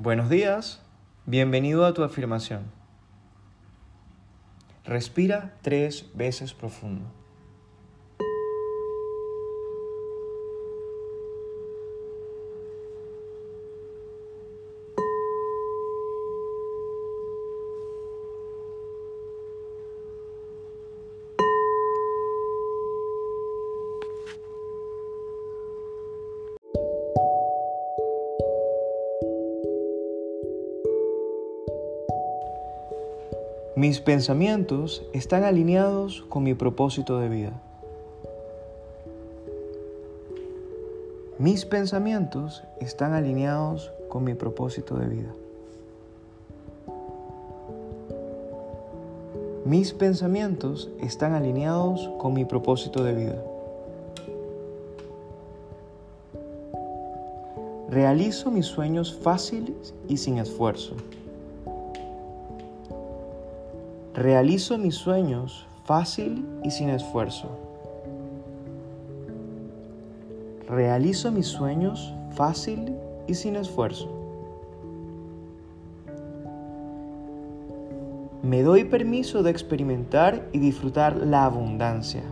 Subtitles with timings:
[0.00, 0.80] Buenos días,
[1.26, 2.70] bienvenido a tu afirmación.
[4.84, 7.04] Respira tres veces profundo.
[33.78, 37.52] Mis pensamientos están alineados con mi propósito de vida.
[41.38, 45.32] Mis pensamientos están alineados con mi propósito de vida.
[49.64, 53.44] Mis pensamientos están alineados con mi propósito de vida.
[57.88, 60.96] Realizo mis sueños fáciles y sin esfuerzo.
[64.18, 67.56] Realizo mis sueños fácil y sin esfuerzo.
[70.68, 72.96] Realizo mis sueños fácil
[73.28, 74.10] y sin esfuerzo.
[78.42, 82.24] Me doy permiso de experimentar y disfrutar la abundancia.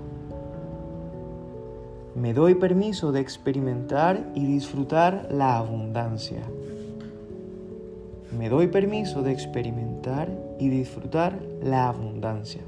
[2.16, 6.42] Me doy permiso de experimentar y disfrutar la abundancia
[8.32, 12.62] me doy permiso de experimentar y disfrutar la abundancia.